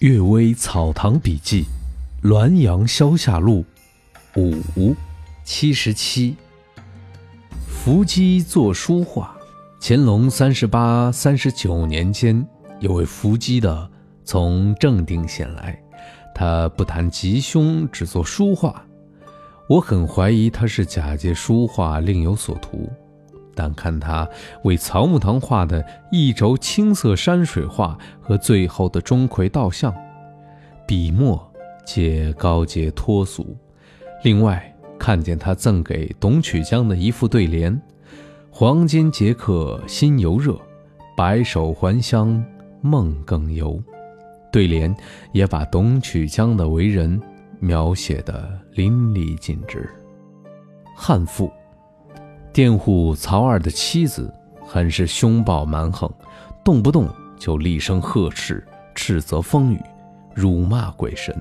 [0.06, 1.66] 《岳微草堂笔记》，
[2.26, 3.62] 滦阳消夏录，
[4.34, 4.96] 五
[5.44, 6.34] 七十七。
[7.68, 9.36] 伏击作书画。
[9.78, 12.42] 乾隆三十八、三十九年间，
[12.78, 13.90] 有位伏击的
[14.24, 15.78] 从正定县来，
[16.34, 18.82] 他不谈吉凶，只做书画。
[19.68, 22.90] 我很怀疑他是假借书画另有所图，
[23.60, 24.26] 但看他
[24.64, 29.94] 为曹木堂画的一轴青色山水画和最后的钟馗道像，
[30.86, 31.38] 笔墨
[31.84, 33.54] 皆高洁脱俗。
[34.22, 37.78] 另外看见他赠给董曲江的一副对联
[38.50, 40.58] ：“黄金结客心犹热，
[41.14, 42.42] 白首还乡
[42.80, 43.78] 梦更游。”
[44.50, 44.96] 对联
[45.32, 47.20] 也把董曲江的为人。
[47.62, 49.86] 描写的淋漓尽致。
[50.96, 51.52] 汉赋，
[52.52, 54.32] 佃户曹二的妻子，
[54.66, 56.10] 很是凶暴蛮横，
[56.64, 59.80] 动不动就厉声呵斥、斥责风雨、
[60.34, 61.34] 辱骂鬼神。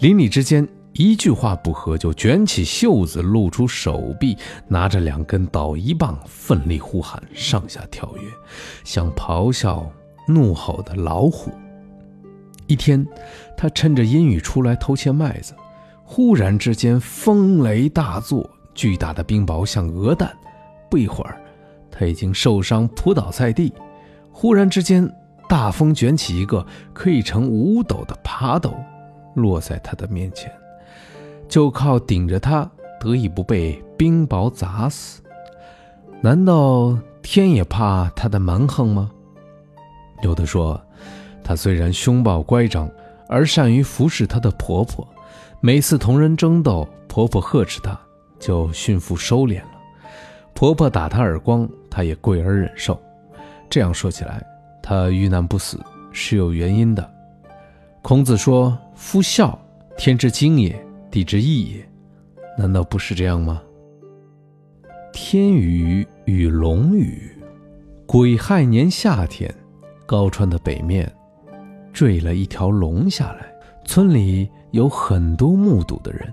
[0.00, 8.28] 邻里之间一句话不合，就卷起袖子露出手臂，拿着两根捣衣棒，奋力呼喊，上下跳跃，
[8.84, 9.90] 像咆哮
[10.26, 11.50] 怒吼的老虎。
[12.66, 13.06] 一天，
[13.56, 15.54] 他趁着阴雨出来偷窃麦子，
[16.04, 18.48] 忽然之间风雷大作，
[18.78, 20.32] 巨大的冰雹像鹅蛋。
[20.88, 21.36] 不一会儿，
[21.90, 23.72] 他已经受伤扑倒在地。
[24.30, 25.12] 忽然之间，
[25.48, 28.72] 大风卷起一个可以成五斗的爬斗，
[29.34, 30.48] 落在他的面前，
[31.48, 32.70] 就靠顶着他
[33.00, 35.20] 得以不被冰雹砸死。
[36.20, 39.10] 难道天也怕他的蛮横吗？
[40.22, 40.80] 有的说。
[41.44, 42.86] 她虽然凶暴乖张，
[43.26, 45.08] 而善于服侍她的婆婆。
[45.60, 47.98] 每次同人争斗，婆婆呵斥她，
[48.38, 49.70] 就驯服收敛了。
[50.54, 53.00] 婆婆打她耳光，她也跪而忍受。
[53.70, 54.44] 这样说起来，
[54.82, 55.78] 她遇难不死
[56.12, 57.10] 是有原因的。
[58.02, 59.58] 孔子说：“夫孝，
[59.96, 60.74] 天之经也，
[61.10, 61.88] 地之义也。”
[62.56, 63.62] 难道不是这样吗？
[65.12, 67.30] 天雨与龙雨，
[68.06, 69.52] 癸亥年夏天，
[70.06, 71.12] 高川的北面。
[71.92, 73.52] 坠了一条龙下来，
[73.84, 76.32] 村里有很多目睹的人。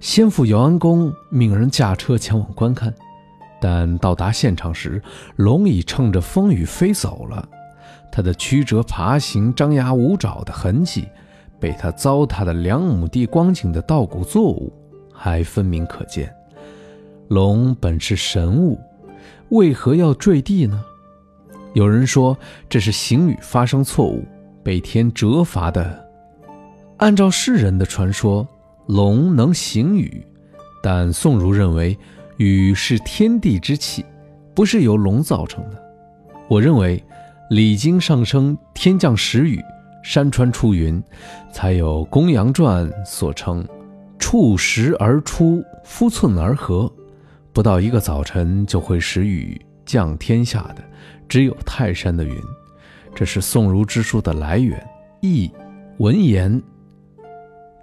[0.00, 2.94] 先父姚安公命人驾车前往观看，
[3.60, 5.02] 但到达现场时，
[5.36, 7.46] 龙已乘着风雨飞走了。
[8.10, 11.08] 它的曲折爬行、张牙舞爪的痕迹，
[11.60, 14.72] 被他糟蹋的两亩地光景的稻谷作物
[15.12, 16.32] 还分明可见。
[17.28, 18.78] 龙本是神物，
[19.50, 20.84] 为何要坠地呢？
[21.74, 22.36] 有人说
[22.68, 24.24] 这是行雨发生错误。
[24.60, 26.06] 被天折罚的。
[26.98, 28.46] 按照世人的传说，
[28.88, 30.26] 龙能行雨，
[30.82, 31.96] 但宋儒认为
[32.38, 34.02] 雨是天地之气，
[34.54, 35.80] 不是由龙造成的。
[36.48, 37.02] 我认为，
[37.50, 39.62] 礼经上升，天降时雨，
[40.02, 41.02] 山川出云，
[41.52, 43.62] 才有《公羊传》所称
[44.18, 46.90] “触石而出，夫寸而合”，
[47.52, 50.82] 不到一个早晨就会使雨降天下的，
[51.28, 52.34] 只有泰山的云。
[53.14, 54.82] 这是宋儒之书的来源，
[55.20, 55.50] 易
[55.98, 56.62] 文言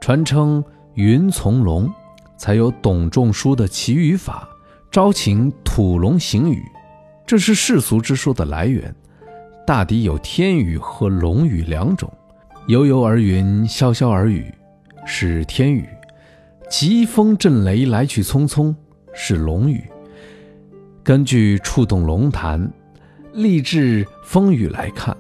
[0.02, 0.64] 传称
[0.96, 1.92] 云从龙，
[2.38, 4.48] 才有董仲舒的祈雨法，
[4.90, 6.64] 招请土龙行雨。
[7.26, 8.94] 这是世俗之说的来源，
[9.68, 12.12] 大抵有天雨和龙雨两种。
[12.68, 14.52] 悠悠而云，潇潇而雨，
[15.06, 15.84] 是天雨；
[16.70, 18.74] 疾风震雷来去匆匆，
[19.14, 19.84] 是龙雨。
[21.04, 22.72] 根据触动龙潭，
[23.34, 25.16] 立志风雨来看。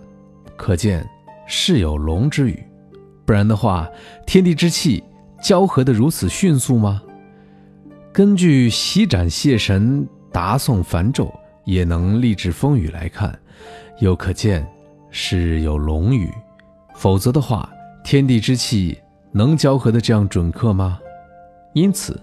[0.56, 1.08] 可见
[1.46, 2.64] 是有龙之语，
[3.25, 3.88] 不然的话，
[4.25, 5.03] 天地之气
[5.41, 7.01] 交合的如此迅速吗？
[8.12, 11.34] 根据席展谢神、答诵梵咒，
[11.66, 13.38] 也能立志风雨来看，
[14.00, 14.66] 又可见
[15.12, 16.29] 是有龙语。
[16.96, 17.69] 否则的话，
[18.03, 18.97] 天地之气
[19.31, 21.00] 能交合的这样准确吗？
[21.73, 22.19] 因此，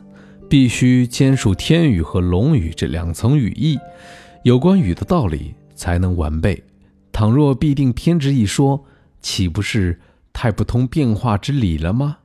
[0.49, 3.79] 必须兼述天雨和龙语这两层语义，
[4.45, 6.65] 有关雨的道理才能完备。
[7.13, 8.83] 倘若必定偏执一说，
[9.21, 10.01] 岂不是
[10.33, 12.17] 太不通变化之理了吗？